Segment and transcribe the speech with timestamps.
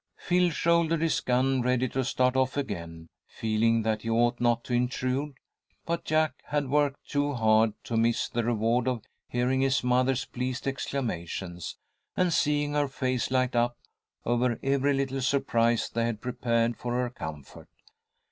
[0.17, 4.73] Phil shouldered his gun ready to start off again, feeling that he ought not to
[4.73, 5.35] intrude,
[5.85, 10.65] but Jack had worked too hard to miss the reward of hearing his mother's pleased
[10.65, 11.77] exclamations
[12.17, 13.77] and seeing her face light up
[14.25, 17.69] over every little surprise they had prepared for her comfort.